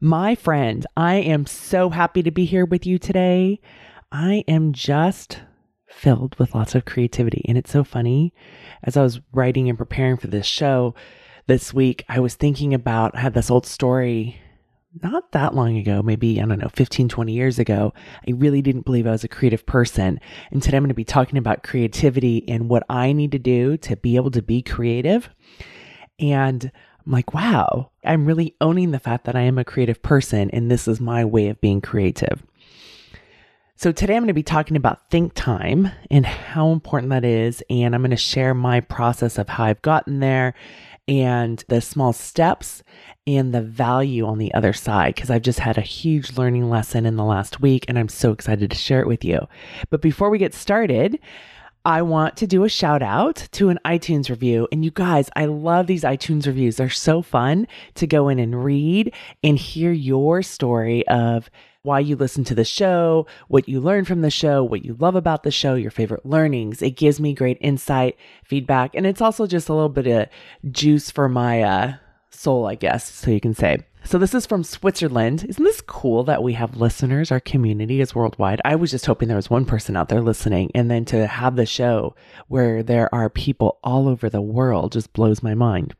[0.00, 3.60] My friend, I am so happy to be here with you today.
[4.12, 5.40] I am just
[5.88, 8.32] filled with lots of creativity, and it's so funny.
[8.84, 10.94] As I was writing and preparing for this show
[11.48, 14.40] this week, I was thinking about I had this old story
[15.02, 17.92] not that long ago, maybe, I don't know, 15, 20 years ago,
[18.26, 20.20] I really didn't believe I was a creative person.
[20.50, 23.76] And today I'm going to be talking about creativity and what I need to do
[23.78, 25.28] to be able to be creative.
[26.20, 26.70] And
[27.08, 30.70] I'm like, wow, I'm really owning the fact that I am a creative person and
[30.70, 32.42] this is my way of being creative.
[33.76, 37.62] So, today I'm going to be talking about think time and how important that is.
[37.70, 40.52] And I'm going to share my process of how I've gotten there
[41.06, 42.82] and the small steps
[43.26, 47.06] and the value on the other side because I've just had a huge learning lesson
[47.06, 49.48] in the last week and I'm so excited to share it with you.
[49.88, 51.18] But before we get started,
[51.88, 54.68] I want to do a shout out to an iTunes review.
[54.70, 56.76] And you guys, I love these iTunes reviews.
[56.76, 61.48] They're so fun to go in and read and hear your story of
[61.80, 65.16] why you listen to the show, what you learn from the show, what you love
[65.16, 66.82] about the show, your favorite learnings.
[66.82, 70.28] It gives me great insight, feedback, and it's also just a little bit of
[70.70, 71.94] juice for my uh,
[72.38, 73.78] soul, I guess, so you can say.
[74.04, 75.44] So this is from Switzerland.
[75.48, 77.30] Isn't this cool that we have listeners?
[77.30, 78.60] Our community is worldwide.
[78.64, 81.56] I was just hoping there was one person out there listening, and then to have
[81.56, 82.14] the show
[82.46, 85.94] where there are people all over the world just blows my mind.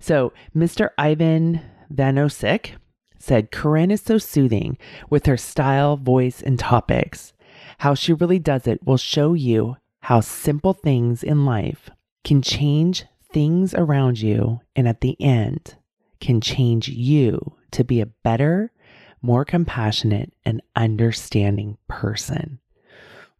[0.00, 0.90] So Mr.
[0.96, 1.60] Ivan
[1.92, 2.72] Vanosik
[3.18, 4.78] said, Koren is so soothing
[5.10, 7.32] with her style, voice, and topics.
[7.78, 11.90] How she really does it will show you how simple things in life
[12.22, 15.76] can change things around you, and at the end,
[16.20, 18.72] can change you to be a better,
[19.20, 22.60] more compassionate, and understanding person.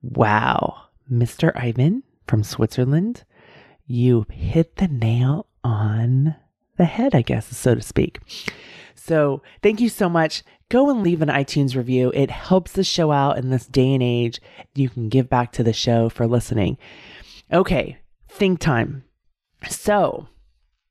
[0.02, 1.56] Wow, Mr.
[1.56, 3.24] Ivan from Switzerland,
[3.86, 6.34] you hit the nail on
[6.76, 8.18] the head, I guess, so to speak.
[8.96, 10.42] So thank you so much.
[10.70, 12.10] Go and leave an iTunes review.
[12.14, 14.40] It helps the show out in this day and age.
[14.74, 16.78] You can give back to the show for listening.
[17.52, 19.04] Okay, think time.
[19.68, 20.28] So,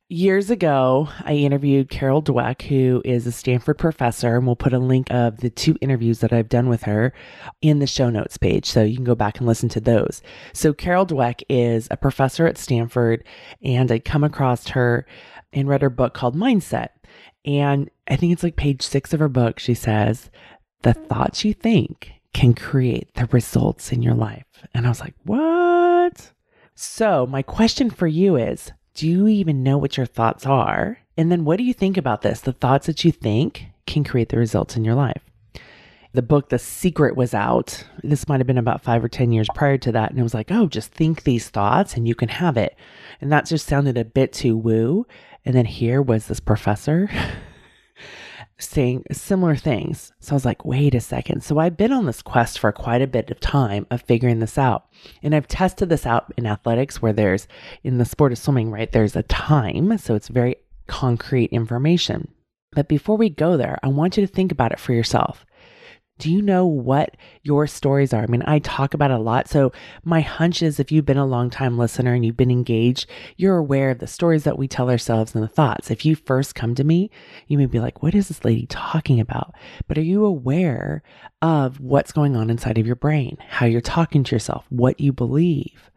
[0.09, 4.79] years ago, I interviewed Carol Dweck, who is a Stanford professor, and we'll put a
[4.79, 7.13] link of the two interviews that I've done with her
[7.61, 8.65] in the show notes page.
[8.65, 10.21] So you can go back and listen to those.
[10.53, 13.23] So, Carol Dweck is a professor at Stanford,
[13.61, 15.05] and I'd come across her
[15.51, 16.89] and read her book called Mindset.
[17.45, 19.59] And I think it's like page six of her book.
[19.59, 20.29] She says,
[20.81, 24.45] The thoughts you think can create the results in your life.
[24.73, 26.31] And I was like, What?
[26.75, 30.99] So, my question for you is Do you even know what your thoughts are?
[31.15, 32.41] And then what do you think about this?
[32.41, 35.21] The thoughts that you think can create the results in your life.
[36.13, 37.85] The book The Secret was out.
[38.03, 40.11] This might have been about five or 10 years prior to that.
[40.11, 42.75] And it was like, oh, just think these thoughts and you can have it.
[43.19, 45.07] And that just sounded a bit too woo.
[45.45, 47.09] And then here was this professor
[48.71, 50.11] saying similar things.
[50.19, 51.43] So I was like, wait a second.
[51.43, 54.57] So I've been on this quest for quite a bit of time of figuring this
[54.57, 54.85] out.
[55.21, 57.47] And I've tested this out in athletics where there's,
[57.83, 59.97] in the sport of swimming, right, there's a time.
[59.97, 60.55] So it's very
[60.87, 62.27] concrete information.
[62.71, 65.45] But before we go there, I want you to think about it for yourself.
[66.19, 68.21] Do you know what your stories are?
[68.21, 69.49] I mean, I talk about a lot.
[69.49, 69.71] So,
[70.03, 73.57] my hunch is if you've been a long time listener and you've been engaged, you're
[73.57, 75.89] aware of the stories that we tell ourselves and the thoughts.
[75.89, 77.09] If you first come to me,
[77.47, 79.55] you may be like, what is this lady talking about?
[79.87, 81.01] But are you aware
[81.41, 85.11] of what's going on inside of your brain, how you're talking to yourself, what you
[85.11, 85.89] believe,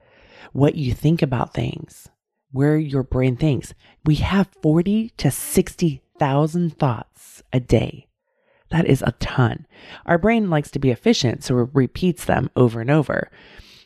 [0.53, 2.09] what you think about things,
[2.53, 3.75] where your brain thinks?
[4.07, 8.06] We have 40 to 60,000 thoughts a day.
[8.71, 9.67] That is a ton.
[10.07, 13.31] Our brain likes to be efficient, so it repeats them over and over.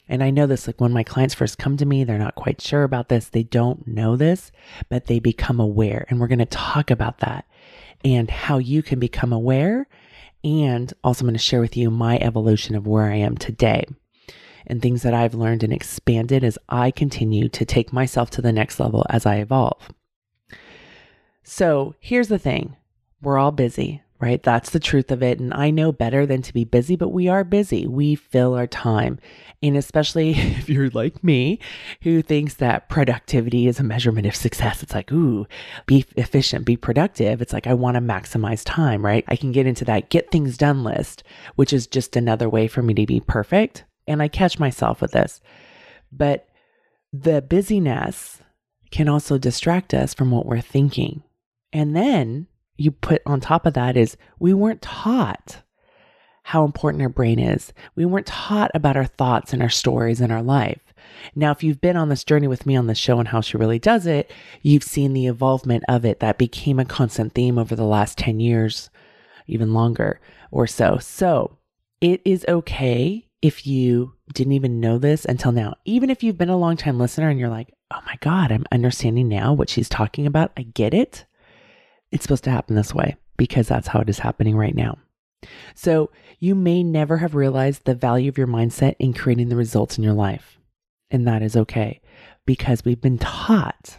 [0.09, 2.61] And I know this, like when my clients first come to me, they're not quite
[2.61, 3.29] sure about this.
[3.29, 4.51] They don't know this,
[4.89, 6.05] but they become aware.
[6.09, 7.47] And we're going to talk about that
[8.05, 9.87] and how you can become aware.
[10.43, 13.85] And also, I'm going to share with you my evolution of where I am today
[14.67, 18.53] and things that I've learned and expanded as I continue to take myself to the
[18.53, 19.91] next level as I evolve.
[21.45, 22.77] So here's the thing
[23.23, 24.43] we're all busy right?
[24.43, 25.41] That's the truth of it.
[25.41, 27.87] And I know better than to be busy, but we are busy.
[27.87, 29.19] We fill our time.
[29.63, 31.59] And especially if you're like me,
[32.03, 35.47] who thinks that productivity is a measurement of success, it's like, ooh,
[35.87, 37.41] be efficient, be productive.
[37.41, 39.25] It's like, I want to maximize time, right?
[39.29, 41.23] I can get into that get things done list,
[41.57, 43.85] which is just another way for me to be perfect.
[44.07, 45.41] And I catch myself with this.
[46.13, 46.47] But
[47.13, 48.43] the busyness
[48.91, 51.23] can also distract us from what we're thinking.
[51.73, 52.49] And then
[52.81, 55.63] you put on top of that is we weren't taught
[56.45, 57.75] how important our brain is.
[57.95, 60.81] We weren't taught about our thoughts and our stories in our life.
[61.35, 63.59] Now, if you've been on this journey with me on the show and how she
[63.59, 64.33] really does it,
[64.63, 68.41] you've seen the evolvement of it that became a constant theme over the last 10
[68.41, 68.89] years,
[69.47, 70.19] even longer
[70.51, 70.97] or so.
[70.99, 71.59] So
[72.01, 75.75] it is okay if you didn't even know this until now.
[75.85, 78.65] Even if you've been a long time listener and you're like, oh my God, I'm
[78.73, 80.53] understanding now what she's talking about.
[80.57, 81.27] I get it
[82.13, 84.99] it's supposed to happen this way because that's how it is happening right now.
[85.75, 89.97] So you may never have realized the value of your mindset in creating the results
[89.97, 90.59] in your life.
[91.11, 92.01] And that is okay
[92.47, 93.99] because we've been taught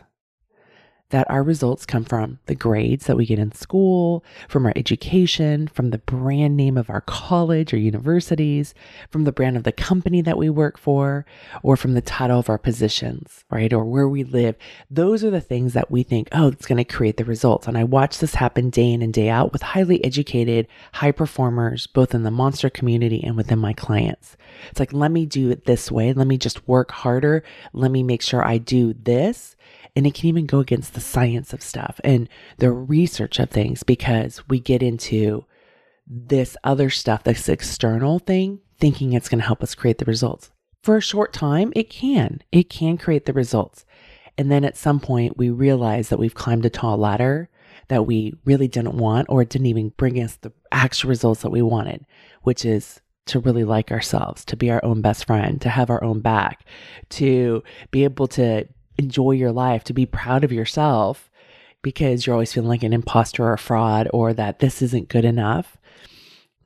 [1.12, 5.68] that our results come from the grades that we get in school, from our education,
[5.68, 8.74] from the brand name of our college or universities,
[9.10, 11.26] from the brand of the company that we work for,
[11.64, 13.72] or from the title of our positions, right?
[13.72, 14.56] Or where we live.
[14.90, 17.68] Those are the things that we think, oh, it's going to create the results.
[17.68, 21.88] And I watch this happen day in and day out with highly educated, high performers,
[21.88, 24.38] both in the monster community and within my clients.
[24.70, 26.14] It's like, let me do it this way.
[26.14, 27.44] Let me just work harder.
[27.74, 29.56] Let me make sure I do this
[29.96, 33.84] and it can even go against the science of stuff and the research of things
[33.84, 35.46] because we get into
[36.08, 40.52] this other stuff, this external thing, thinking it's going to help us create the results.
[40.84, 42.42] For a short time, it can.
[42.52, 43.86] It can create the results.
[44.38, 47.50] And then at some point, we realize that we've climbed a tall ladder
[47.90, 51.50] that we really didn't want, or it didn't even bring us the actual results that
[51.52, 52.06] we wanted,
[52.42, 56.04] which is to really like ourselves, to be our own best friend, to have our
[56.04, 56.66] own back,
[57.10, 57.62] to
[57.92, 58.68] be able to
[59.02, 61.30] enjoy your life, to be proud of yourself
[61.82, 65.26] because you're always feeling like an imposter or a fraud or that this isn't good
[65.26, 65.78] enough.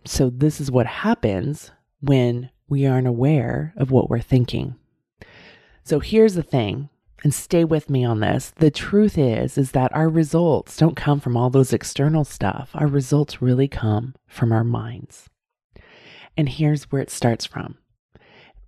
[0.06, 1.72] So, this is what happens
[2.02, 4.76] when we aren't aware of what we're thinking.
[5.84, 6.90] So, here's the thing
[7.24, 8.54] and stay with me on this.
[8.58, 12.70] The truth is is that our results don't come from all those external stuff.
[12.76, 15.28] Our results really come from our minds.
[16.38, 17.78] And here's where it starts from.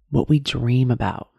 [0.09, 1.29] What we dream about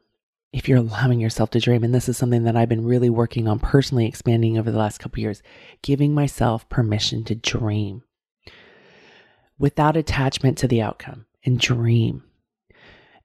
[0.52, 3.46] if you're allowing yourself to dream, and this is something that I've been really working
[3.46, 5.42] on personally expanding over the last couple years,
[5.82, 8.02] giving myself permission to dream
[9.58, 12.22] without attachment to the outcome and dream.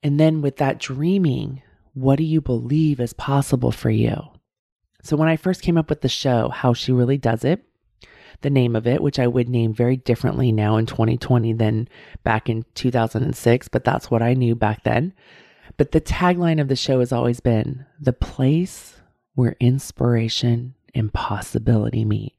[0.02, 1.62] And then with that dreaming,
[1.94, 4.16] what do you believe is possible for you?
[5.02, 7.64] So when I first came up with the show, How She Really Does It,
[8.42, 11.88] the name of it, which I would name very differently now in 2020 than
[12.24, 15.14] back in 2006, but that's what I knew back then.
[15.78, 18.96] But the tagline of the show has always been the place
[19.36, 22.36] where inspiration and possibility meet.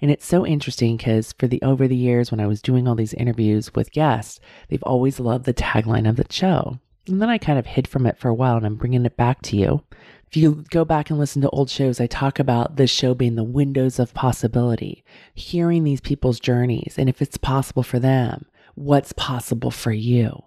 [0.00, 2.94] And it's so interesting because for the over the years when I was doing all
[2.94, 6.78] these interviews with guests, they've always loved the tagline of the show.
[7.06, 9.16] And then I kind of hid from it for a while and I'm bringing it
[9.16, 9.82] back to you.
[10.26, 13.36] If you go back and listen to old shows, I talk about this show being
[13.36, 15.04] the windows of possibility,
[15.34, 20.42] hearing these people's journeys and if it's possible for them, what's possible for you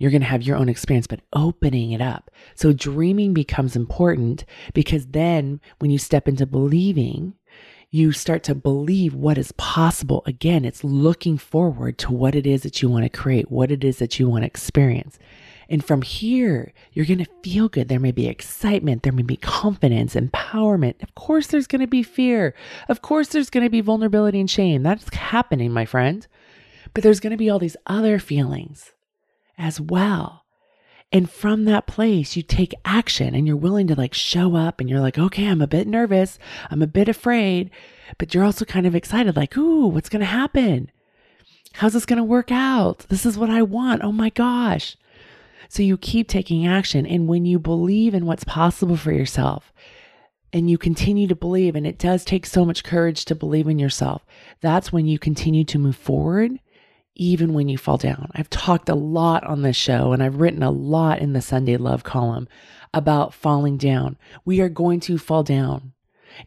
[0.00, 2.30] you're going to have your own experience, but opening it up.
[2.54, 7.34] So dreaming becomes important because then when you step into believing,
[7.90, 10.22] you start to believe what is possible.
[10.24, 13.84] Again, it's looking forward to what it is that you want to create, what it
[13.84, 15.18] is that you want to experience.
[15.68, 17.88] And from here, you're going to feel good.
[17.88, 19.02] There may be excitement.
[19.02, 21.02] There may be confidence, empowerment.
[21.02, 22.54] Of course, there's going to be fear.
[22.88, 24.82] Of course, there's going to be vulnerability and shame.
[24.82, 26.26] That's happening, my friend.
[26.94, 28.92] But there's going to be all these other feelings
[29.60, 30.44] as well.
[31.12, 34.88] And from that place, you take action and you're willing to like show up and
[34.88, 36.38] you're like, okay, I'm a bit nervous.
[36.70, 37.70] I'm a bit afraid,
[38.18, 40.90] but you're also kind of excited, like, ooh, what's going to happen?
[41.74, 43.00] How's this going to work out?
[43.08, 44.02] This is what I want.
[44.02, 44.96] Oh my gosh.
[45.68, 47.06] So you keep taking action.
[47.06, 49.72] And when you believe in what's possible for yourself
[50.52, 53.78] and you continue to believe, and it does take so much courage to believe in
[53.78, 54.24] yourself,
[54.60, 56.58] that's when you continue to move forward
[57.20, 58.30] even when you fall down.
[58.34, 61.76] I've talked a lot on this show and I've written a lot in the Sunday
[61.76, 62.48] Love column
[62.94, 64.16] about falling down.
[64.46, 65.92] We are going to fall down.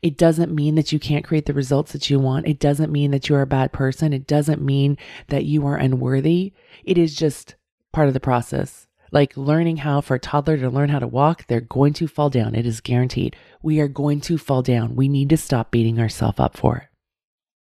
[0.01, 2.47] It doesn't mean that you can't create the results that you want.
[2.47, 4.13] It doesn't mean that you're a bad person.
[4.13, 6.53] It doesn't mean that you are unworthy.
[6.83, 7.53] It is just
[7.91, 8.87] part of the process.
[9.11, 12.31] Like learning how for a toddler to learn how to walk, they're going to fall
[12.31, 12.55] down.
[12.55, 13.35] It is guaranteed.
[13.61, 14.95] We are going to fall down.
[14.95, 16.87] We need to stop beating ourselves up for it.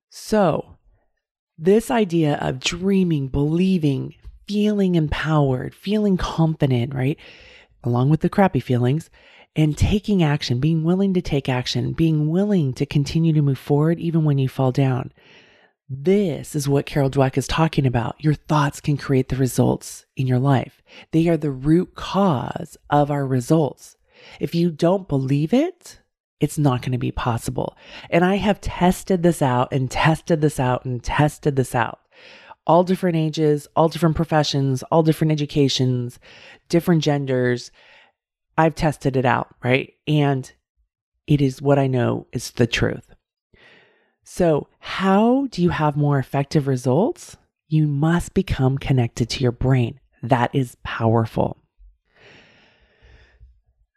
[0.09, 0.70] So,
[1.63, 4.15] This idea of dreaming, believing,
[4.47, 7.19] feeling empowered, feeling confident, right?
[7.83, 9.11] Along with the crappy feelings
[9.55, 13.99] and taking action, being willing to take action, being willing to continue to move forward
[13.99, 15.13] even when you fall down.
[15.87, 18.15] This is what Carol Dweck is talking about.
[18.17, 20.81] Your thoughts can create the results in your life.
[21.11, 23.97] They are the root cause of our results.
[24.39, 26.00] If you don't believe it,
[26.41, 27.77] it's not going to be possible.
[28.09, 31.99] And I have tested this out and tested this out and tested this out.
[32.67, 36.19] All different ages, all different professions, all different educations,
[36.67, 37.71] different genders.
[38.57, 39.93] I've tested it out, right?
[40.07, 40.51] And
[41.27, 43.13] it is what I know is the truth.
[44.23, 47.37] So, how do you have more effective results?
[47.67, 49.99] You must become connected to your brain.
[50.23, 51.60] That is powerful.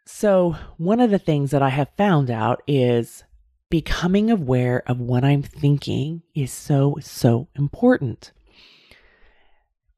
[0.07, 3.23] So, one of the things that I have found out is
[3.71, 8.31] becoming aware of what I'm thinking is so, so important.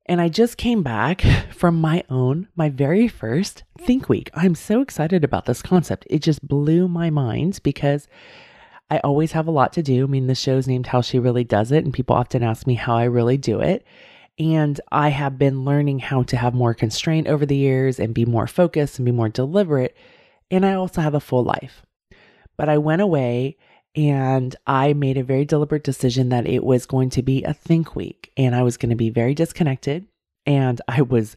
[0.06, 1.22] And I just came back
[1.52, 4.30] from my own, my very first Think Week.
[4.34, 6.08] I'm so excited about this concept.
[6.10, 8.08] It just blew my mind because
[8.90, 10.06] I always have a lot to do.
[10.06, 12.76] I mean, the show's named How She Really Does It, and people often ask me
[12.76, 13.86] how I really do it.
[14.40, 18.26] And I have been learning how to have more constraint over the years and be
[18.26, 19.96] more focused and be more deliberate.
[20.52, 21.84] And I also have a full life.
[22.58, 23.58] But I went away
[23.96, 27.96] and I made a very deliberate decision that it was going to be a think
[27.96, 30.06] week and I was going to be very disconnected.
[30.46, 31.36] And I was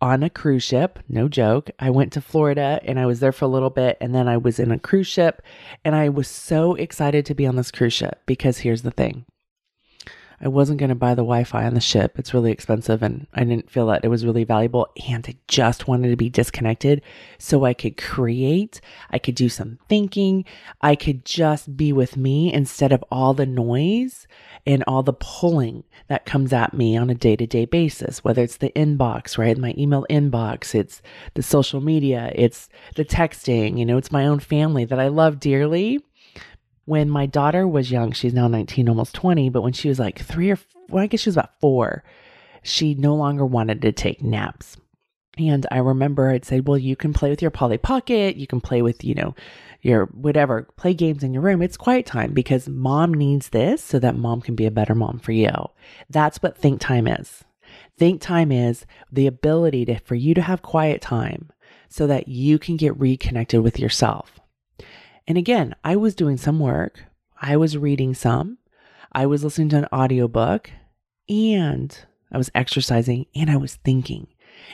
[0.00, 1.70] on a cruise ship, no joke.
[1.78, 4.38] I went to Florida and I was there for a little bit and then I
[4.38, 5.42] was in a cruise ship
[5.84, 9.24] and I was so excited to be on this cruise ship because here's the thing.
[10.42, 12.18] I wasn't going to buy the Wi Fi on the ship.
[12.18, 14.88] It's really expensive and I didn't feel that it was really valuable.
[15.08, 17.02] And I just wanted to be disconnected
[17.38, 18.80] so I could create,
[19.10, 20.46] I could do some thinking,
[20.80, 24.26] I could just be with me instead of all the noise
[24.66, 28.42] and all the pulling that comes at me on a day to day basis, whether
[28.42, 29.58] it's the inbox, right?
[29.58, 31.02] My email inbox, it's
[31.34, 35.38] the social media, it's the texting, you know, it's my own family that I love
[35.38, 36.00] dearly
[36.90, 40.18] when my daughter was young, she's now 19, almost 20, but when she was like
[40.18, 42.02] three or, well, I guess she was about four,
[42.64, 44.76] she no longer wanted to take naps.
[45.38, 48.60] And I remember I'd say, well, you can play with your Polly Pocket, you can
[48.60, 49.36] play with, you know,
[49.82, 51.62] your whatever, play games in your room.
[51.62, 55.20] It's quiet time because mom needs this so that mom can be a better mom
[55.20, 55.52] for you.
[56.10, 57.44] That's what think time is.
[57.98, 61.50] Think time is the ability to, for you to have quiet time
[61.88, 64.40] so that you can get reconnected with yourself.
[65.30, 67.04] And again, I was doing some work,
[67.40, 68.58] I was reading some,
[69.12, 70.72] I was listening to an audiobook,
[71.28, 71.96] and
[72.32, 74.26] I was exercising and I was thinking.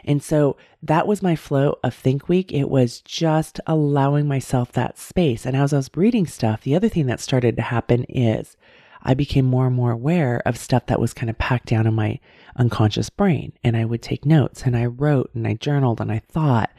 [0.02, 2.54] And so that was my flow of Think Week.
[2.54, 5.44] It was just allowing myself that space.
[5.44, 8.56] And as I was reading stuff, the other thing that started to happen is
[9.02, 11.92] I became more and more aware of stuff that was kind of packed down in
[11.92, 12.18] my
[12.56, 13.52] unconscious brain.
[13.62, 16.70] And I would take notes and I wrote and I journaled and I thought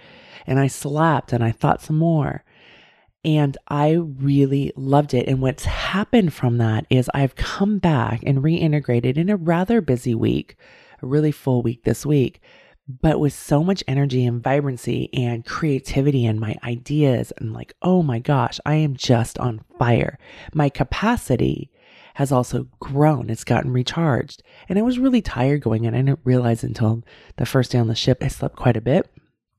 [0.48, 2.44] and I slept and I thought some more.
[3.28, 5.28] And I really loved it.
[5.28, 10.16] And what's happened from that is I've come back and reintegrated in a rather busy
[10.16, 10.56] week,
[11.02, 12.40] a really full week this week,
[12.88, 17.34] but with so much energy and vibrancy and creativity and my ideas.
[17.38, 20.18] And like, oh my gosh, I am just on fire.
[20.54, 21.70] My capacity
[22.14, 23.30] has also grown.
[23.30, 24.42] It's gotten recharged.
[24.70, 25.94] And I was really tired going in.
[25.94, 27.04] I didn't realize until
[27.36, 29.12] the first day on the ship, I slept quite a bit.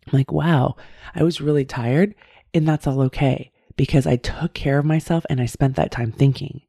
[0.07, 0.77] I'm like, wow,
[1.15, 2.15] I was really tired
[2.55, 6.13] and that's all okay because I took care of myself and I spent that time
[6.13, 6.63] thinking.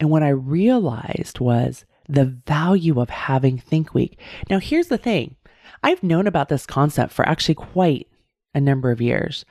[0.00, 4.18] And what I realized was the value of having Think Week.
[4.50, 5.36] Now, here's the thing
[5.84, 8.08] I've known about this concept for actually quite
[8.54, 9.44] a number of years.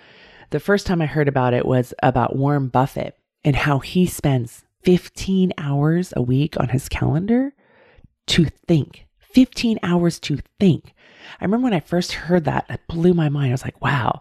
[0.50, 3.15] The first time I heard about it was about Warren Buffett
[3.46, 7.53] and how he spends 15 hours a week on his calendar
[8.27, 9.05] to think.
[9.20, 10.93] 15 hours to think.
[11.39, 13.50] I remember when I first heard that, it blew my mind.
[13.50, 14.20] I was like, wow.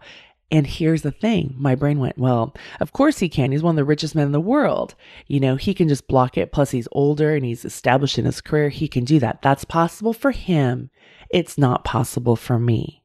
[0.53, 3.53] And here's the thing my brain went, well, of course he can.
[3.53, 4.95] He's one of the richest men in the world.
[5.27, 6.53] You know, he can just block it.
[6.53, 8.69] Plus, he's older and he's established in his career.
[8.69, 9.41] He can do that.
[9.41, 10.91] That's possible for him.
[11.31, 13.03] It's not possible for me.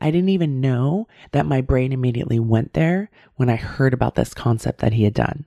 [0.00, 4.34] I didn't even know that my brain immediately went there when I heard about this
[4.34, 5.46] concept that he had done.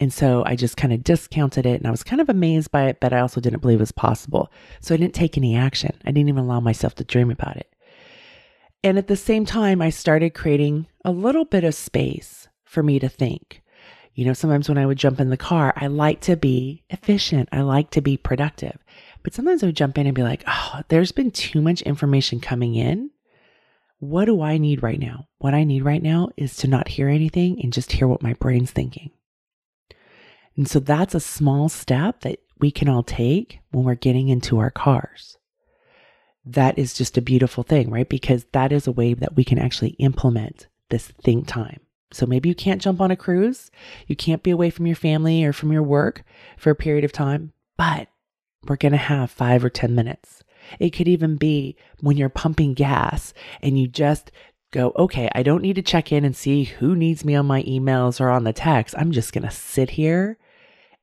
[0.00, 2.88] And so I just kind of discounted it and I was kind of amazed by
[2.88, 4.52] it, but I also didn't believe it was possible.
[4.80, 5.96] So I didn't take any action.
[6.04, 7.73] I didn't even allow myself to dream about it.
[8.84, 12.98] And at the same time, I started creating a little bit of space for me
[12.98, 13.62] to think.
[14.14, 17.48] You know, sometimes when I would jump in the car, I like to be efficient.
[17.50, 18.76] I like to be productive.
[19.22, 22.40] But sometimes I would jump in and be like, oh, there's been too much information
[22.40, 23.10] coming in.
[24.00, 25.28] What do I need right now?
[25.38, 28.34] What I need right now is to not hear anything and just hear what my
[28.34, 29.12] brain's thinking.
[30.58, 34.58] And so that's a small step that we can all take when we're getting into
[34.58, 35.38] our cars.
[36.44, 38.08] That is just a beautiful thing, right?
[38.08, 41.80] Because that is a way that we can actually implement this think time.
[42.12, 43.70] So maybe you can't jump on a cruise,
[44.06, 46.22] you can't be away from your family or from your work
[46.56, 48.08] for a period of time, but
[48.68, 50.42] we're going to have five or 10 minutes.
[50.78, 54.30] It could even be when you're pumping gas and you just
[54.70, 57.62] go, okay, I don't need to check in and see who needs me on my
[57.64, 58.94] emails or on the text.
[58.96, 60.38] I'm just going to sit here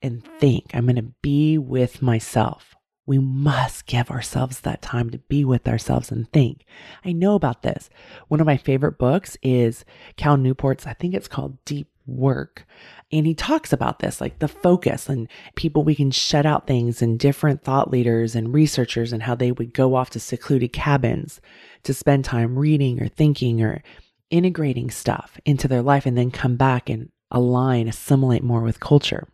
[0.01, 0.71] and think.
[0.73, 2.75] I'm going to be with myself.
[3.11, 6.63] We must give ourselves that time to be with ourselves and think.
[7.03, 7.89] I know about this.
[8.29, 9.83] One of my favorite books is
[10.15, 12.65] Cal Newport's, I think it's called Deep Work.
[13.11, 17.01] And he talks about this, like the focus and people we can shut out things
[17.01, 21.41] and different thought leaders and researchers and how they would go off to secluded cabins
[21.83, 23.83] to spend time reading or thinking or
[24.29, 29.27] integrating stuff into their life and then come back and align, assimilate more with culture.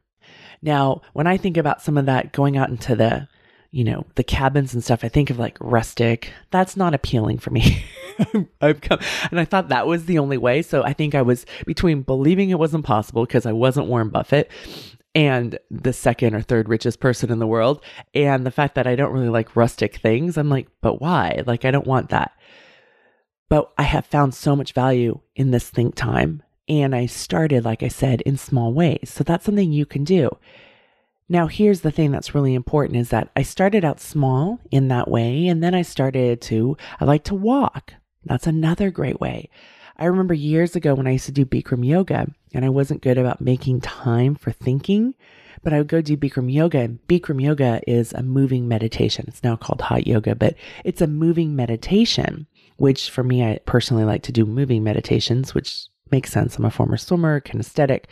[0.63, 3.27] Now, when I think about some of that going out into the,
[3.71, 6.31] you know, the cabins and stuff, I think of like rustic.
[6.51, 7.85] That's not appealing for me.
[8.61, 8.99] I've come,
[9.31, 10.61] and I thought that was the only way.
[10.61, 14.49] So I think I was between believing it wasn't possible because I wasn't Warren Buffett
[15.13, 17.83] and the second or third richest person in the world.
[18.13, 21.43] And the fact that I don't really like rustic things, I'm like, but why?
[21.45, 22.31] Like, I don't want that.
[23.49, 27.81] But I have found so much value in this think time and I started, like
[27.81, 29.09] I said, in small ways.
[29.13, 30.29] So that's something you can do.
[31.29, 35.09] Now, here's the thing that's really important is that I started out small in that
[35.09, 35.47] way.
[35.47, 37.93] And then I started to, I like to walk.
[38.25, 39.49] That's another great way.
[39.97, 43.17] I remember years ago when I used to do Bikram yoga and I wasn't good
[43.17, 45.15] about making time for thinking,
[45.63, 49.25] but I would go do Bikram yoga and Bikram yoga is a moving meditation.
[49.27, 50.55] It's now called hot yoga, but
[50.85, 52.45] it's a moving meditation,
[52.77, 56.57] which for me, I personally like to do moving meditations, which makes sense.
[56.57, 58.05] I'm a former swimmer, kinesthetic.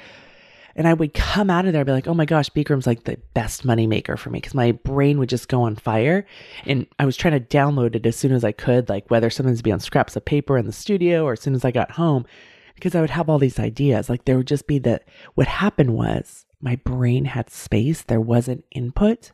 [0.76, 3.06] And I would come out of there and be like, oh my gosh, Bikram's like
[3.06, 6.26] the best money maker for me because my brain would just go on fire.
[6.66, 9.62] And I was trying to download it as soon as I could, like whether something's
[9.62, 12.26] be on scraps of paper in the studio or as soon as I got home,
[12.76, 14.10] because I would have all these ideas.
[14.10, 18.66] Like there would just be that what happened was my brain had space, there wasn't
[18.72, 19.32] input.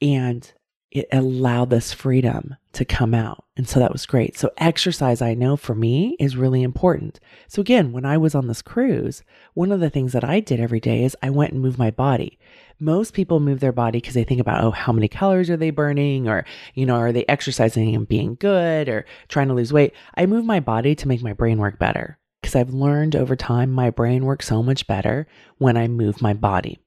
[0.00, 0.50] And
[0.90, 3.44] it allowed this freedom to come out.
[3.56, 4.38] And so that was great.
[4.38, 7.20] So, exercise, I know for me, is really important.
[7.48, 9.22] So, again, when I was on this cruise,
[9.54, 11.90] one of the things that I did every day is I went and moved my
[11.90, 12.38] body.
[12.78, 15.70] Most people move their body because they think about, oh, how many calories are they
[15.70, 16.28] burning?
[16.28, 19.92] Or, you know, are they exercising and being good or trying to lose weight?
[20.14, 23.70] I move my body to make my brain work better because I've learned over time
[23.70, 25.26] my brain works so much better
[25.58, 26.78] when I move my body.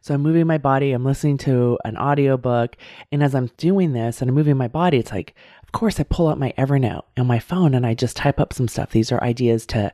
[0.00, 2.76] So I'm moving my body, I'm listening to an audiobook,
[3.10, 6.04] and as I'm doing this and I'm moving my body, it's like, of course, I
[6.04, 8.90] pull out my Evernote on my phone and I just type up some stuff.
[8.90, 9.92] These are ideas to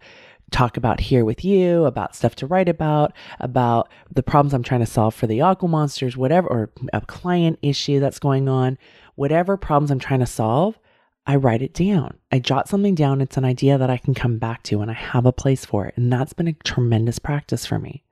[0.50, 4.80] talk about here with you, about stuff to write about, about the problems I'm trying
[4.80, 8.78] to solve for the aqua monsters, whatever, or a client issue that's going on,
[9.16, 10.78] whatever problems I'm trying to solve.
[11.26, 12.18] I write it down.
[12.30, 13.20] I jot something down.
[13.22, 15.86] It's an idea that I can come back to and I have a place for
[15.86, 15.94] it.
[15.96, 18.03] And that's been a tremendous practice for me.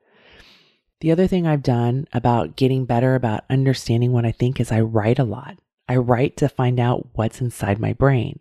[1.03, 4.83] The other thing I've done about getting better about understanding what I think is I
[4.83, 5.59] write a lot.
[5.89, 8.39] I write to find out what's inside my brain.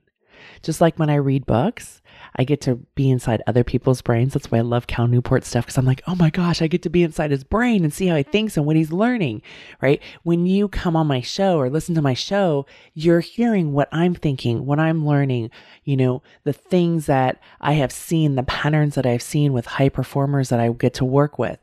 [0.61, 2.03] Just like when I read books,
[2.35, 4.33] I get to be inside other people's brains.
[4.33, 6.83] That's why I love Cal Newport stuff because I'm like, oh my gosh, I get
[6.83, 9.41] to be inside his brain and see how he thinks and what he's learning,
[9.81, 9.99] right?
[10.21, 14.13] When you come on my show or listen to my show, you're hearing what I'm
[14.13, 15.49] thinking, what I'm learning,
[15.83, 19.89] you know, the things that I have seen, the patterns that I've seen with high
[19.89, 21.57] performers that I get to work with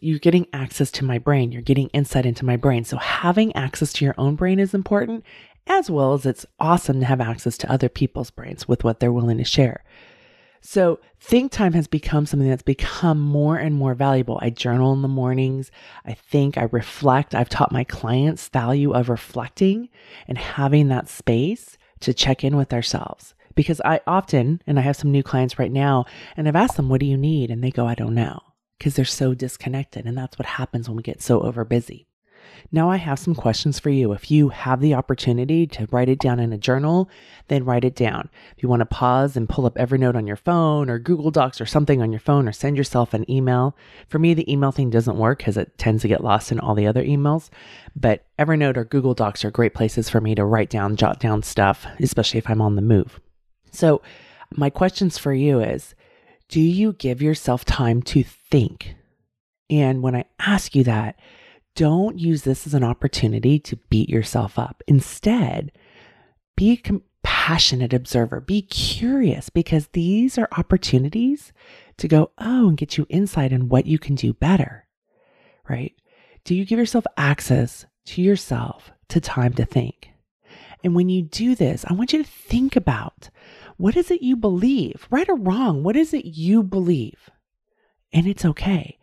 [0.00, 1.52] you're getting access to my brain.
[1.52, 2.84] You're getting insight into my brain.
[2.84, 5.24] So having access to your own brain is important,
[5.66, 9.12] as well as it's awesome to have access to other people's brains with what they're
[9.12, 9.84] willing to share.
[10.60, 14.38] So think time has become something that's become more and more valuable.
[14.42, 15.70] I journal in the mornings.
[16.04, 17.34] I think, I reflect.
[17.34, 19.88] I've taught my clients the value of reflecting
[20.26, 23.34] and having that space to check in with ourselves.
[23.54, 26.04] Because I often, and I have some new clients right now,
[26.36, 27.50] and I've asked them, what do you need?
[27.50, 28.42] And they go, I don't know
[28.78, 30.06] because they're so disconnected.
[30.06, 32.06] And that's what happens when we get so over busy.
[32.72, 34.12] Now, I have some questions for you.
[34.12, 37.08] If you have the opportunity to write it down in a journal,
[37.48, 38.28] then write it down.
[38.56, 41.60] If you want to pause and pull up Evernote on your phone or Google Docs
[41.60, 43.76] or something on your phone or send yourself an email.
[44.08, 46.74] For me, the email thing doesn't work because it tends to get lost in all
[46.74, 47.50] the other emails.
[47.94, 51.42] But Evernote or Google Docs are great places for me to write down, jot down
[51.42, 53.20] stuff, especially if I'm on the move.
[53.70, 54.02] So,
[54.54, 55.94] my questions for you is
[56.48, 58.96] do you give yourself time to think?
[59.68, 61.18] And when I ask you that,
[61.74, 64.82] don't use this as an opportunity to beat yourself up.
[64.86, 65.72] Instead,
[66.56, 71.52] be a compassionate observer, be curious because these are opportunities
[71.98, 74.86] to go, oh, and get you insight on what you can do better.
[75.68, 75.94] right?
[76.44, 80.10] Do you give yourself access to yourself to time to think?
[80.84, 83.30] And when you do this, I want you to think about
[83.76, 85.82] what is it you believe, right or wrong?
[85.82, 87.30] What is it you believe?
[88.12, 88.98] And it's okay.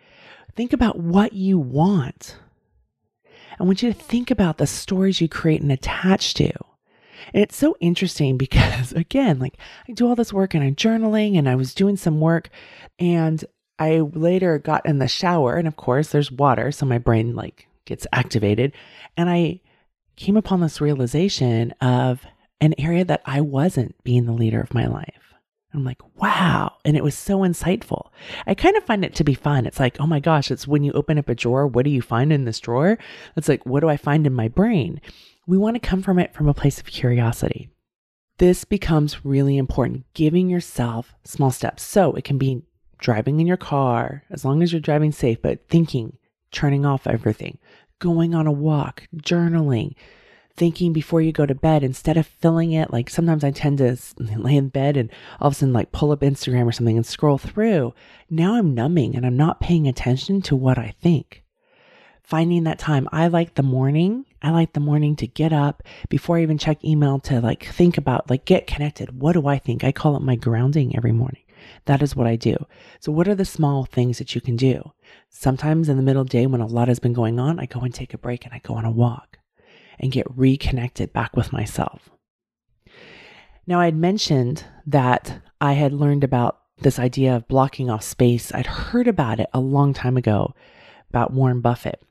[0.55, 2.37] Think about what you want.
[3.59, 6.51] I want you to think about the stories you create and attach to.
[7.33, 9.57] And it's so interesting because, again, like
[9.87, 12.49] I do all this work and I'm journaling and I was doing some work
[12.99, 13.43] and
[13.79, 16.71] I later got in the shower and of course there's water.
[16.71, 18.73] So my brain like gets activated.
[19.17, 19.61] And I
[20.15, 22.25] came upon this realization of
[22.61, 25.33] an area that I wasn't being the leader of my life.
[25.73, 26.73] I'm like, wow.
[26.85, 28.09] And it was so insightful.
[28.45, 29.65] I kind of find it to be fun.
[29.65, 32.01] It's like, oh my gosh, it's when you open up a drawer, what do you
[32.01, 32.99] find in this drawer?
[33.35, 35.01] It's like, what do I find in my brain?
[35.47, 37.69] We want to come from it from a place of curiosity.
[38.37, 41.83] This becomes really important, giving yourself small steps.
[41.83, 42.63] So it can be
[42.99, 46.17] driving in your car, as long as you're driving safe, but thinking,
[46.51, 47.57] turning off everything,
[48.03, 49.95] going on a walk, journaling,
[50.57, 52.91] thinking before you go to bed instead of filling it.
[52.91, 56.11] Like sometimes I tend to lay in bed and all of a sudden like pull
[56.11, 57.93] up Instagram or something and scroll through.
[58.29, 61.43] Now I'm numbing and I'm not paying attention to what I think.
[62.23, 63.07] Finding that time.
[63.13, 64.25] I like the morning.
[64.41, 67.97] I like the morning to get up before I even check email to like think
[67.97, 69.21] about, like get connected.
[69.21, 69.85] What do I think?
[69.85, 71.42] I call it my grounding every morning.
[71.85, 72.55] That is what I do.
[72.99, 74.91] So, what are the small things that you can do?
[75.29, 77.65] Sometimes in the middle of the day when a lot has been going on, I
[77.65, 79.39] go and take a break and I go on a walk
[79.99, 82.09] and get reconnected back with myself.
[83.65, 88.53] Now, I had mentioned that I had learned about this idea of blocking off space.
[88.53, 90.53] I'd heard about it a long time ago
[91.09, 92.01] about Warren Buffett.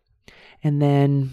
[0.62, 1.32] And then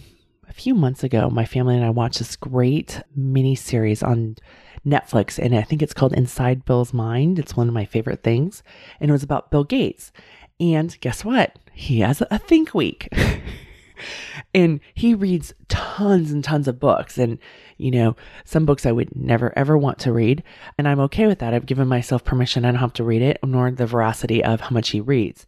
[0.49, 4.36] a few months ago, my family and I watched this great mini series on
[4.85, 7.39] Netflix, and I think it's called Inside Bill's Mind.
[7.39, 8.63] It's one of my favorite things.
[8.99, 10.11] And it was about Bill Gates.
[10.59, 11.57] And guess what?
[11.73, 13.09] He has a think week.
[14.53, 17.37] and he reads tons and tons of books and
[17.77, 18.15] you know
[18.45, 20.43] some books i would never ever want to read
[20.77, 23.37] and i'm okay with that i've given myself permission i don't have to read it
[23.43, 25.45] nor the veracity of how much he reads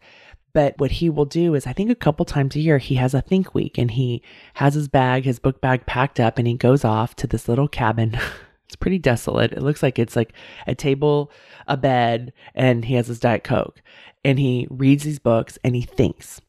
[0.54, 3.14] but what he will do is i think a couple times a year he has
[3.14, 4.22] a think week and he
[4.56, 7.68] has his bag his book bag packed up and he goes off to this little
[7.68, 8.20] cabin
[8.72, 10.34] it's pretty desolate it looks like it's like
[10.66, 11.32] a table
[11.68, 13.82] a bed and he has his diet coke
[14.24, 16.42] and he reads these books and he thinks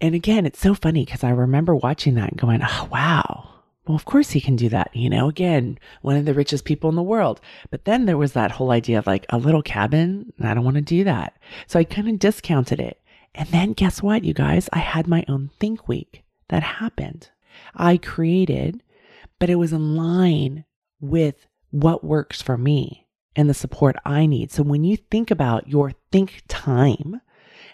[0.00, 3.48] and again, it's so funny because I remember watching that and going, oh, wow.
[3.86, 4.94] Well, of course he can do that.
[4.94, 7.40] You know, again, one of the richest people in the world.
[7.70, 10.32] But then there was that whole idea of like a little cabin.
[10.40, 11.36] I don't want to do that.
[11.66, 13.00] So I kind of discounted it.
[13.34, 14.68] And then guess what, you guys?
[14.72, 17.30] I had my own think week that happened.
[17.74, 18.82] I created,
[19.38, 20.64] but it was in line
[21.00, 24.50] with what works for me and the support I need.
[24.50, 27.20] So when you think about your think time,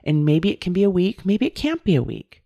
[0.05, 2.42] and maybe it can be a week, maybe it can't be a week.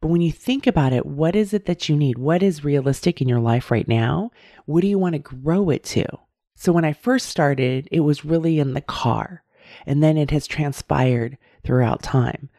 [0.00, 2.18] But when you think about it, what is it that you need?
[2.18, 4.30] What is realistic in your life right now?
[4.64, 6.06] What do you want to grow it to?
[6.56, 9.44] So when I first started, it was really in the car,
[9.86, 12.50] and then it has transpired throughout time.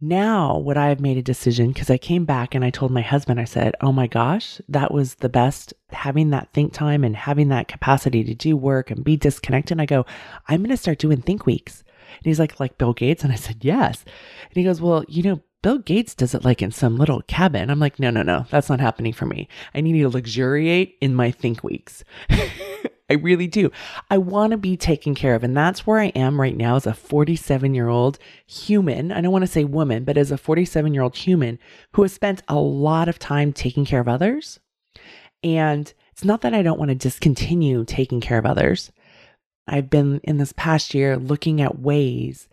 [0.00, 3.00] Now, what I have made a decision because I came back and I told my
[3.00, 7.16] husband, I said, Oh my gosh, that was the best having that think time and
[7.16, 9.80] having that capacity to do work and be disconnected.
[9.80, 10.06] I go,
[10.46, 11.82] I'm going to start doing think weeks.
[12.16, 13.24] And he's like, like Bill Gates?
[13.24, 14.04] And I said, yes.
[14.04, 17.68] And he goes, well, you know, Bill Gates does it like in some little cabin.
[17.68, 19.48] I'm like, no, no, no, that's not happening for me.
[19.74, 22.04] I need to luxuriate in my think weeks.
[23.10, 23.72] I really do.
[24.10, 25.42] I want to be taken care of.
[25.42, 29.10] And that's where I am right now as a 47 year old human.
[29.10, 31.58] I don't want to say woman, but as a 47 year old human
[31.94, 34.60] who has spent a lot of time taking care of others.
[35.42, 38.92] And it's not that I don't want to discontinue taking care of others.
[39.66, 42.48] I've been in this past year looking at ways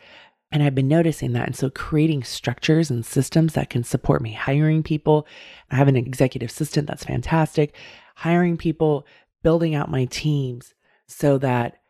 [0.55, 1.47] and I've been noticing that.
[1.47, 5.27] And so creating structures and systems that can support me, hiring people.
[5.69, 7.75] I have an executive assistant that's fantastic.
[8.15, 9.05] Hiring people,
[9.43, 10.73] building out my teams
[11.07, 11.81] so that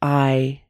[0.00, 0.62] I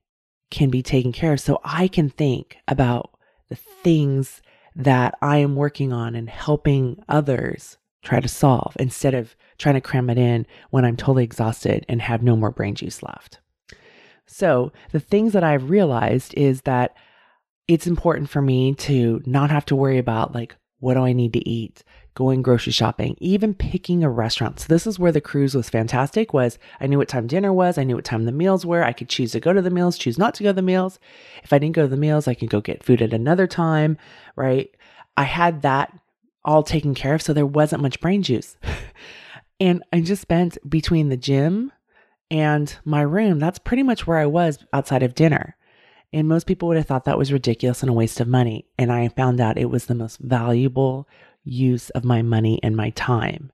[0.50, 1.38] can be taken care of.
[1.38, 3.16] So I can think about
[3.48, 4.42] the things
[4.74, 9.80] that I am working on and helping others try to solve instead of trying to
[9.80, 13.38] cram it in when I'm totally exhausted and have no more brain juice left.
[14.26, 16.96] So, the things that I've realized is that
[17.70, 21.32] it's important for me to not have to worry about like, what do I need
[21.34, 21.84] to eat?
[22.14, 24.58] Going grocery shopping, even picking a restaurant.
[24.58, 27.78] So this is where the cruise was fantastic was I knew what time dinner was,
[27.78, 28.82] I knew what time the meals were.
[28.82, 30.98] I could choose to go to the meals, choose not to go to the meals.
[31.44, 33.98] If I didn't go to the meals, I could go get food at another time,
[34.34, 34.68] right?
[35.16, 35.96] I had that
[36.44, 38.56] all taken care of, so there wasn't much brain juice.
[39.60, 41.70] and I just spent between the gym
[42.32, 45.56] and my room, that's pretty much where I was outside of dinner.
[46.12, 48.66] And most people would have thought that was ridiculous and a waste of money.
[48.78, 51.08] And I found out it was the most valuable
[51.44, 53.52] use of my money and my time.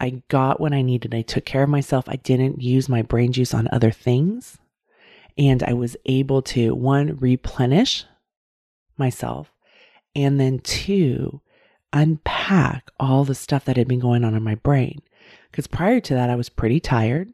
[0.00, 1.14] I got what I needed.
[1.14, 2.08] I took care of myself.
[2.08, 4.58] I didn't use my brain juice on other things.
[5.36, 8.04] And I was able to, one, replenish
[8.96, 9.52] myself,
[10.14, 11.40] and then two,
[11.92, 15.02] unpack all the stuff that had been going on in my brain.
[15.50, 17.32] Because prior to that, I was pretty tired.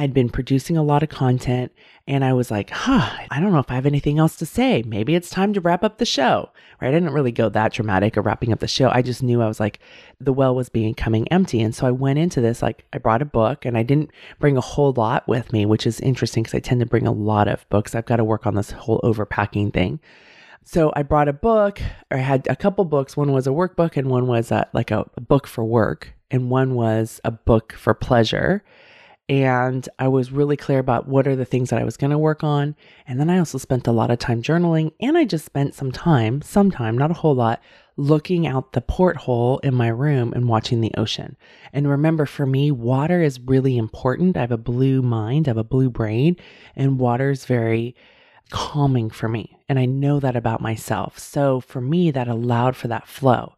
[0.00, 1.72] I'd been producing a lot of content
[2.06, 4.82] and I was like, huh, I don't know if I have anything else to say.
[4.86, 6.48] Maybe it's time to wrap up the show,
[6.80, 6.88] right?
[6.88, 8.88] I didn't really go that dramatic of wrapping up the show.
[8.88, 9.78] I just knew I was like,
[10.18, 11.60] the well was becoming empty.
[11.60, 14.56] And so I went into this, like, I brought a book and I didn't bring
[14.56, 17.46] a whole lot with me, which is interesting because I tend to bring a lot
[17.46, 17.94] of books.
[17.94, 20.00] I've got to work on this whole overpacking thing.
[20.64, 21.78] So I brought a book,
[22.10, 23.18] or I had a couple books.
[23.18, 26.48] One was a workbook, and one was a, like a, a book for work, and
[26.48, 28.64] one was a book for pleasure
[29.30, 32.18] and I was really clear about what are the things that I was going to
[32.18, 32.74] work on.
[33.06, 35.92] And then I also spent a lot of time journaling and I just spent some
[35.92, 37.62] time, some time, not a whole lot,
[37.96, 41.36] looking out the porthole in my room and watching the ocean.
[41.72, 44.36] And remember, for me, water is really important.
[44.36, 46.36] I have a blue mind, I have a blue brain,
[46.74, 47.94] and water is very
[48.50, 49.56] calming for me.
[49.68, 51.20] And I know that about myself.
[51.20, 53.54] So for me, that allowed for that flow.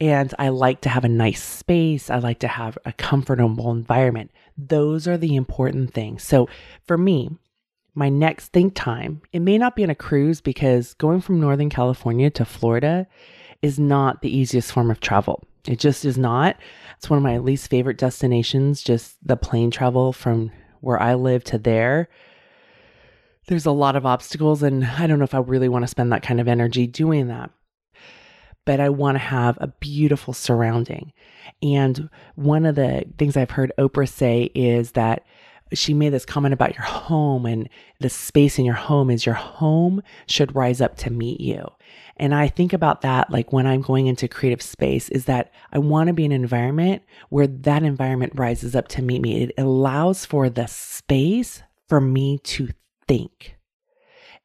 [0.00, 2.08] And I like to have a nice space.
[2.08, 4.30] I like to have a comfortable environment.
[4.56, 6.22] Those are the important things.
[6.22, 6.48] So
[6.86, 7.30] for me,
[7.94, 11.68] my next think time, it may not be on a cruise because going from Northern
[11.68, 13.08] California to Florida
[13.60, 15.42] is not the easiest form of travel.
[15.66, 16.56] It just is not.
[16.96, 21.42] It's one of my least favorite destinations, just the plane travel from where I live
[21.44, 22.08] to there.
[23.48, 26.12] There's a lot of obstacles, and I don't know if I really want to spend
[26.12, 27.50] that kind of energy doing that
[28.68, 31.14] but I want to have a beautiful surrounding.
[31.62, 35.24] And one of the things I've heard Oprah say is that
[35.72, 39.36] she made this comment about your home and the space in your home is your
[39.36, 41.66] home should rise up to meet you.
[42.18, 45.78] And I think about that like when I'm going into creative space is that I
[45.78, 49.44] want to be in an environment where that environment rises up to meet me.
[49.44, 52.68] It allows for the space for me to
[53.06, 53.57] think.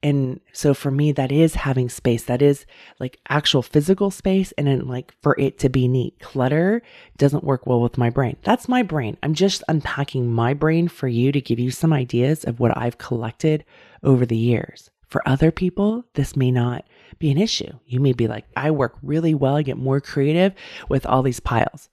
[0.03, 2.25] And so for me, that is having space.
[2.25, 2.65] That is
[2.99, 4.51] like actual physical space.
[4.57, 6.19] And then like for it to be neat.
[6.19, 6.81] Clutter
[7.17, 8.35] doesn't work well with my brain.
[8.43, 9.17] That's my brain.
[9.23, 12.97] I'm just unpacking my brain for you to give you some ideas of what I've
[12.97, 13.63] collected
[14.03, 14.89] over the years.
[15.07, 16.85] For other people, this may not
[17.17, 17.71] be an issue.
[17.85, 19.55] You may be like, I work really well.
[19.55, 20.53] I get more creative
[20.89, 21.87] with all these piles.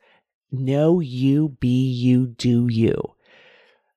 [0.50, 3.14] Know you, be you, do you.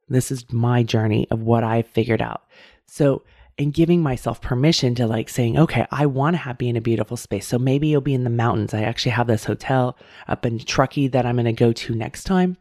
[0.07, 2.43] This is my journey of what I've figured out.
[2.85, 3.23] So
[3.57, 7.17] and giving myself permission to like saying, okay, I want to be in a beautiful
[7.17, 7.47] space.
[7.47, 8.73] So maybe you'll be in the mountains.
[8.73, 12.23] I actually have this hotel up in Truckee that I'm going to go to next
[12.23, 12.57] time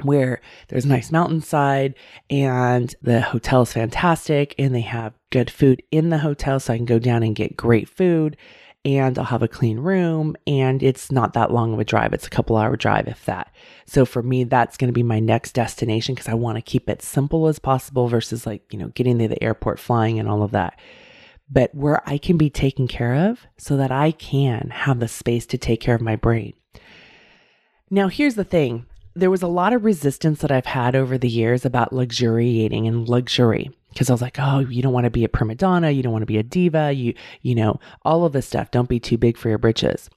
[0.00, 1.94] where there's a nice mountainside
[2.28, 6.76] and the hotel is fantastic and they have good food in the hotel so I
[6.76, 8.36] can go down and get great food
[8.84, 12.12] and I'll have a clean room and it's not that long of a drive.
[12.12, 13.54] It's a couple hour drive if that.
[13.86, 16.88] So for me that's going to be my next destination because I want to keep
[16.88, 20.42] it simple as possible versus like, you know, getting to the airport, flying and all
[20.42, 20.78] of that.
[21.48, 25.46] But where I can be taken care of so that I can have the space
[25.46, 26.54] to take care of my brain.
[27.90, 28.86] Now here's the thing.
[29.14, 33.08] There was a lot of resistance that I've had over the years about luxuriating and
[33.08, 36.02] luxury because I was like, oh, you don't want to be a prima donna, you
[36.02, 38.70] don't want to be a diva, you you know, all of this stuff.
[38.70, 40.08] Don't be too big for your britches.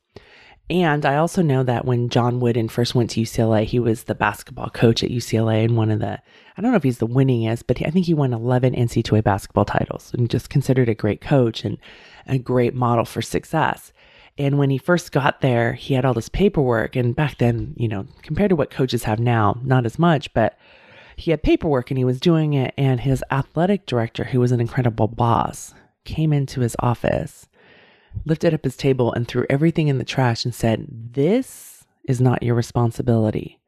[0.69, 4.15] And I also know that when John Wooden first went to UCLA, he was the
[4.15, 6.19] basketball coach at UCLA and one of the,
[6.57, 9.65] I don't know if he's the winningest, but I think he won 11 NCAA basketball
[9.65, 11.77] titles and just considered a great coach and
[12.25, 13.93] a great model for success.
[14.39, 16.95] And when he first got there, he had all this paperwork.
[16.95, 20.57] And back then, you know, compared to what coaches have now, not as much, but
[21.15, 22.73] he had paperwork and he was doing it.
[22.77, 25.73] And his athletic director, who was an incredible boss,
[26.03, 27.47] came into his office,
[28.25, 32.43] lifted up his table, and threw everything in the trash and said, This is not
[32.43, 33.59] your responsibility.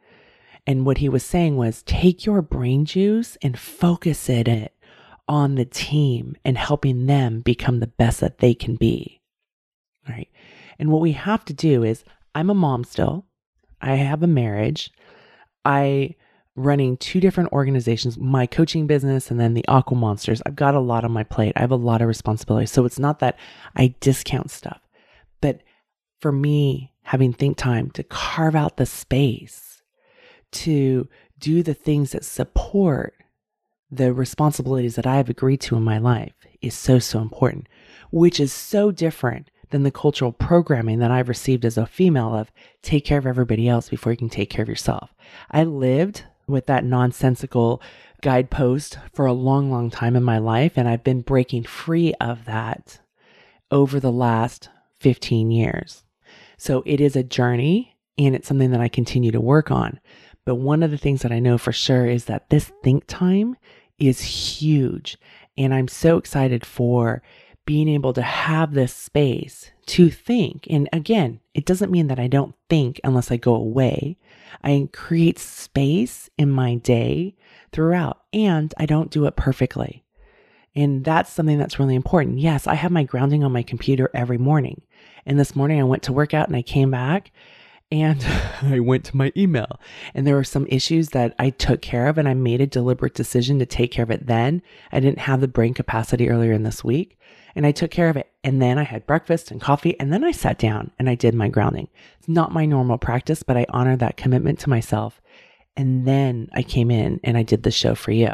[0.66, 4.74] And what he was saying was, take your brain juice and focus it
[5.28, 9.22] on the team and helping them become the best that they can be.
[10.08, 10.30] Right.
[10.78, 12.04] And what we have to do is,
[12.36, 13.26] I'm a mom still.
[13.82, 14.92] I have a marriage.
[15.64, 16.16] I
[16.58, 20.42] running two different organizations, my coaching business and then the Aqua Monsters.
[20.46, 21.54] I've got a lot on my plate.
[21.56, 22.66] I have a lot of responsibility.
[22.66, 23.38] So it's not that
[23.76, 24.82] I discount stuff,
[25.40, 25.62] but
[26.20, 29.84] for me, having think time to carve out the space
[30.52, 33.14] to do the things that support
[33.92, 37.70] the responsibilities that I have agreed to in my life is so, so important,
[38.12, 42.52] which is so different than the cultural programming that I've received as a female of
[42.82, 45.14] take care of everybody else before you can take care of yourself.
[45.52, 47.82] I lived with that nonsensical
[48.22, 50.74] guidepost for a long, long time in my life.
[50.76, 53.00] And I've been breaking free of that
[53.70, 56.04] over the last 15 years.
[56.58, 60.00] So it is a journey and it's something that I continue to work on.
[60.46, 63.58] But one of the things that I know for sure is that this think time
[64.00, 65.18] is huge.
[65.58, 67.22] And I'm so excited for
[67.66, 70.66] being able to have this space to think.
[70.70, 74.18] And again, it doesn't mean that I don't think unless I go away.
[74.64, 77.36] I create space in my day
[77.72, 80.04] throughout, and I don't do it perfectly.
[80.76, 82.40] And that's something that's really important.
[82.40, 84.84] Yes, I have my grounding on my computer every morning.
[85.26, 87.32] And this morning I went to work out and I came back
[87.92, 88.24] and
[88.62, 89.80] I went to my email.
[90.14, 93.14] And there were some issues that I took care of, and I made a deliberate
[93.14, 94.62] decision to take care of it then.
[94.92, 97.18] I didn't have the brain capacity earlier in this week,
[97.58, 98.32] and I took care of it.
[98.44, 101.34] And then I had breakfast and coffee, and then I sat down and I did
[101.34, 101.90] my grounding.
[102.20, 105.20] It's not my normal practice, but I honor that commitment to myself.
[105.76, 108.34] And then I came in and I did the show for you.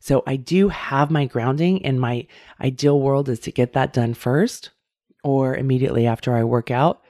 [0.00, 2.26] So I do have my grounding, and my
[2.60, 4.70] ideal world is to get that done first
[5.22, 7.02] or immediately after I work out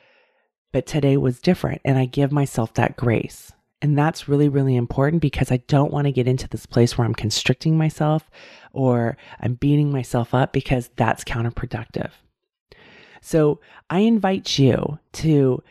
[0.72, 3.52] but today was different and I give myself that grace.
[3.82, 7.06] And that's really, really important because I don't want to get into this place where
[7.06, 8.30] I'm constricting myself
[8.72, 12.10] or I'm beating myself up because that's counterproductive.
[13.22, 15.62] So I invite you to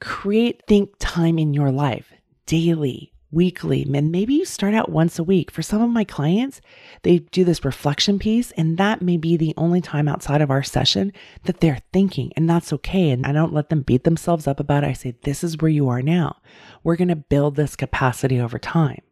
[0.00, 2.12] create think time in your life
[2.46, 5.50] daily, weekly, and maybe you start out once a week.
[5.50, 6.60] For some of my clients,
[7.02, 10.62] they do this reflection piece, and that may be the only time outside of our
[10.62, 11.12] session
[11.44, 13.10] that they're thinking, and that's okay.
[13.10, 14.88] And I don't let them beat themselves up about it.
[14.88, 16.36] I say, This is where you are now.
[16.82, 19.02] We're going to build this capacity over time.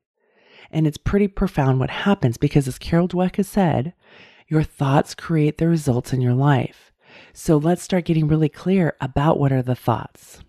[0.70, 3.94] And it's pretty profound what happens because, as Carol Dweck has said,
[4.48, 6.92] your thoughts create the results in your life.
[7.32, 10.40] So let's start getting really clear about what are the thoughts.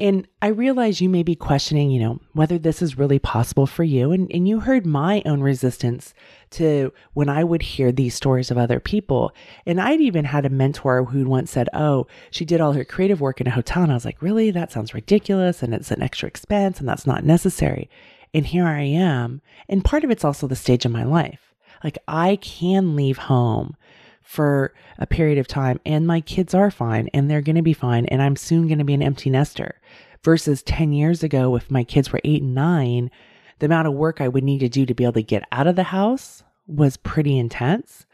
[0.00, 3.84] And I realize you may be questioning, you know, whether this is really possible for
[3.84, 4.12] you.
[4.12, 6.14] And, and you heard my own resistance
[6.52, 9.32] to when I would hear these stories of other people.
[9.66, 13.20] And I'd even had a mentor who once said, Oh, she did all her creative
[13.20, 13.82] work in a hotel.
[13.82, 14.50] And I was like, Really?
[14.50, 15.62] That sounds ridiculous.
[15.62, 17.90] And it's an extra expense and that's not necessary.
[18.32, 19.42] And here I am.
[19.68, 21.52] And part of it's also the stage of my life.
[21.84, 23.76] Like I can leave home
[24.22, 27.72] for a period of time and my kids are fine and they're going to be
[27.72, 29.79] fine and I'm soon going to be an empty nester
[30.22, 33.10] versus 10 years ago if my kids were 8 and 9
[33.58, 35.66] the amount of work I would need to do to be able to get out
[35.66, 38.06] of the house was pretty intense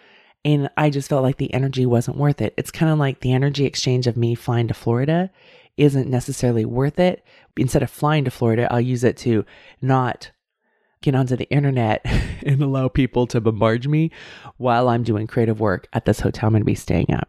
[0.47, 2.55] and I just felt like the energy wasn't worth it.
[2.57, 5.29] It's kind of like the energy exchange of me flying to Florida
[5.77, 7.25] isn't necessarily worth it.
[7.57, 9.45] Instead of flying to Florida, I'll use it to
[9.83, 10.31] not
[11.01, 12.01] get onto the internet
[12.47, 14.13] and allow people to bombard me
[14.57, 17.29] while I'm doing creative work at this hotel I'm going to be staying at.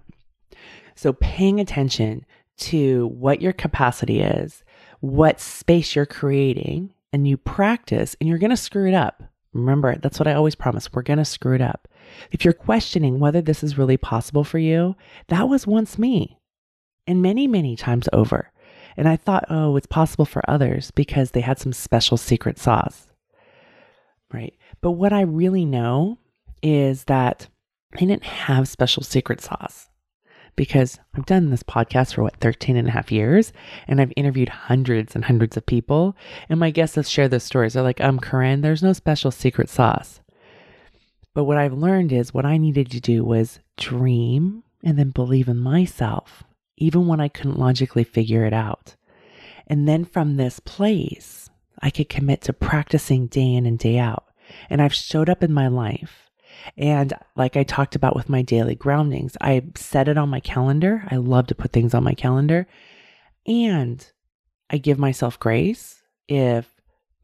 [0.94, 2.24] So, paying attention
[2.58, 4.64] to what your capacity is,
[5.00, 9.24] what space you're creating, and you practice, and you're going to screw it up.
[9.54, 10.92] Remember, that's what I always promise.
[10.92, 11.88] We're going to screw it up.
[12.32, 14.96] If you're questioning whether this is really possible for you,
[15.28, 16.40] that was once me
[17.06, 18.52] and many, many times over.
[18.96, 23.08] And I thought, oh, it's possible for others because they had some special secret sauce
[24.34, 24.56] right?
[24.82, 26.18] But what I really know
[26.62, 27.48] is that
[27.94, 29.87] I didn't have special secret sauce
[30.58, 33.54] because I've done this podcast for what, 13 and a half years,
[33.88, 36.18] and I've interviewed hundreds and hundreds of people.
[36.50, 37.74] And my guests have shared those stories.
[37.74, 40.20] They're like, um, Koren, there's no special secret sauce.
[41.34, 45.48] But what I've learned is what I needed to do was dream and then believe
[45.48, 46.44] in myself,
[46.78, 48.96] even when I couldn't logically figure it out.
[49.68, 54.26] And then from this place, I could commit to practicing day in and day out.
[54.70, 56.27] And I've showed up in my life.
[56.78, 61.04] And like I talked about with my daily groundings, I set it on my calendar.
[61.10, 62.68] I love to put things on my calendar.
[63.46, 64.06] And
[64.70, 66.70] I give myself grace if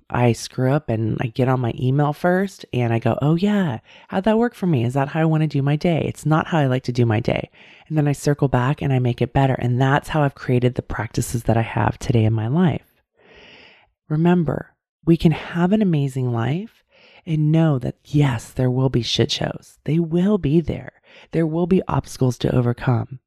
[0.10, 3.80] I screw up and I get on my email first and I go, oh, yeah,
[4.08, 4.84] how'd that work for me?
[4.84, 6.04] Is that how I want to do my day?
[6.08, 7.50] It's not how I like to do my day.
[7.88, 9.56] And then I circle back and I make it better.
[9.56, 13.02] And that's how I've created the practices that I have today in my life.
[14.08, 16.83] Remember, we can have an amazing life
[17.25, 19.79] and know that yes, there will be shit shows.
[19.86, 21.01] They will be there.
[21.31, 23.19] There will be obstacles to overcome.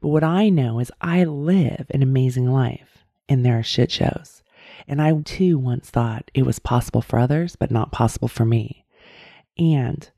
[0.00, 4.42] But what I know is I live an amazing life and there are shit shows.
[4.88, 8.84] And I too once thought it was possible for others, but not possible for me.
[9.58, 10.10] And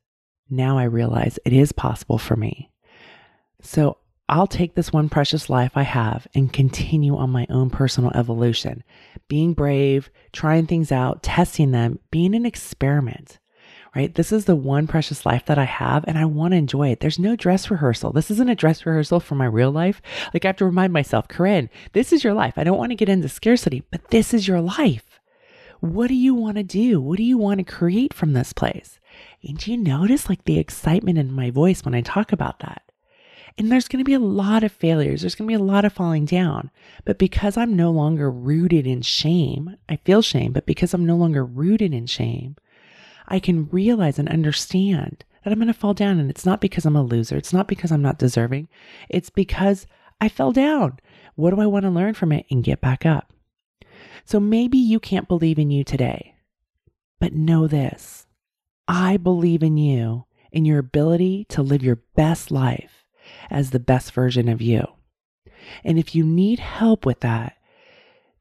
[0.48, 2.70] now I realize it is possible for me.
[3.60, 3.98] So
[4.32, 8.82] I'll take this one precious life I have and continue on my own personal evolution,
[9.28, 13.38] being brave, trying things out, testing them, being an experiment,
[13.94, 14.14] right?
[14.14, 17.00] This is the one precious life that I have and I want to enjoy it.
[17.00, 18.10] There's no dress rehearsal.
[18.10, 20.00] This isn't a dress rehearsal for my real life.
[20.32, 22.54] Like I have to remind myself, Koren, this is your life.
[22.56, 25.20] I don't want to get into scarcity, but this is your life.
[25.80, 27.02] What do you want to do?
[27.02, 28.98] What do you want to create from this place?
[29.46, 32.91] And do you notice like the excitement in my voice when I talk about that?
[33.58, 35.20] And there's going to be a lot of failures.
[35.20, 36.70] There's going to be a lot of falling down.
[37.04, 41.16] But because I'm no longer rooted in shame, I feel shame, but because I'm no
[41.16, 42.56] longer rooted in shame,
[43.28, 46.18] I can realize and understand that I'm going to fall down.
[46.18, 47.36] And it's not because I'm a loser.
[47.36, 48.68] It's not because I'm not deserving.
[49.08, 49.86] It's because
[50.20, 50.98] I fell down.
[51.34, 53.32] What do I want to learn from it and get back up?
[54.24, 56.36] So maybe you can't believe in you today,
[57.20, 58.26] but know this
[58.88, 63.01] I believe in you and your ability to live your best life
[63.52, 64.84] as the best version of you.
[65.84, 67.56] And if you need help with that,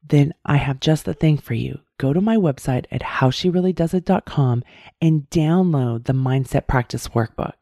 [0.06, 1.78] then I have just the thing for you.
[1.98, 4.64] Go to my website at howshereallydoesit.com
[5.00, 7.54] and download the Mindset Practice Workbook.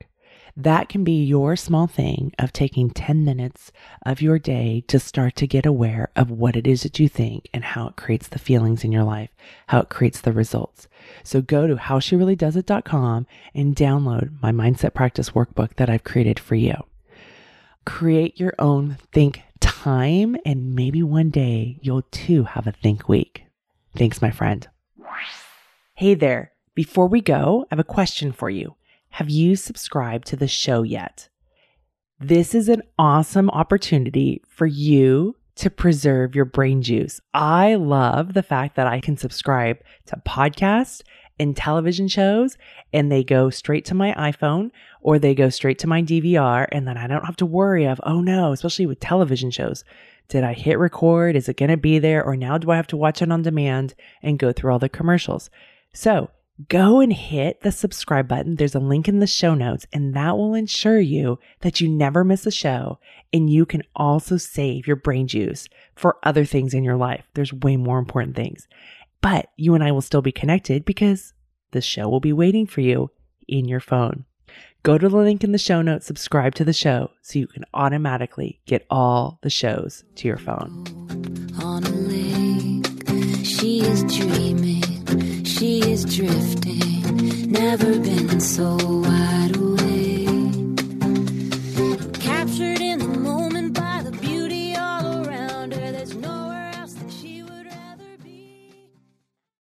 [0.56, 3.70] That can be your small thing of taking 10 minutes
[4.04, 7.48] of your day to start to get aware of what it is that you think
[7.54, 9.30] and how it creates the feelings in your life,
[9.68, 10.88] how it creates the results.
[11.22, 16.74] So go to howshereallydoesit.com and download my mindset practice workbook that I've created for you.
[17.84, 23.44] Create your own think time, and maybe one day you'll too have a think week.
[23.96, 24.68] Thanks, my friend.
[25.94, 26.52] Hey there.
[26.74, 28.76] Before we go, I have a question for you.
[29.10, 31.28] Have you subscribed to the show yet?
[32.18, 37.20] This is an awesome opportunity for you to preserve your brain juice.
[37.34, 41.02] I love the fact that I can subscribe to podcasts
[41.40, 42.56] and television shows
[42.92, 44.70] and they go straight to my iPhone
[45.00, 48.00] or they go straight to my DVR and then I don't have to worry of,
[48.04, 49.82] oh no, especially with television shows.
[50.28, 51.34] Did I hit record?
[51.34, 52.22] Is it going to be there?
[52.22, 54.88] Or now do I have to watch it on demand and go through all the
[54.88, 55.50] commercials?
[55.92, 56.30] So
[56.68, 58.56] go and hit the subscribe button.
[58.56, 62.22] There's a link in the show notes, and that will ensure you that you never
[62.22, 62.98] miss a show.
[63.32, 67.24] And you can also save your brain juice for other things in your life.
[67.34, 68.68] There's way more important things
[69.20, 71.32] but you and I will still be connected because
[71.72, 73.10] the show will be waiting for you
[73.46, 74.24] in your phone.
[74.82, 77.64] Go to the link in the show notes, subscribe to the show so you can
[77.74, 80.86] automatically get all the shows to your phone.
[81.62, 89.79] On a lake, she is dreaming, she is drifting, never been so wide awake.